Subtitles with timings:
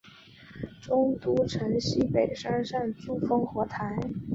[0.81, 3.95] 中都城西北山上筑烽火台。